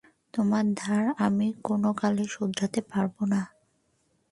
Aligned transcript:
তোমার 0.33 0.65
ধার 0.73 1.05
আমি 1.17 1.47
কোন 1.63 1.83
কালে 1.93 2.25
শুধতে 2.27 2.79
পারব 2.91 3.15
না। 3.25 3.41